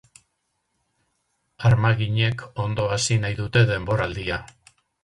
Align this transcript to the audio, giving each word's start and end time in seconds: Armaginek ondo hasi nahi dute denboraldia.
Armaginek 1.71 2.45
ondo 2.67 2.89
hasi 2.97 3.21
nahi 3.23 3.39
dute 3.45 3.67
denboraldia. 3.75 4.43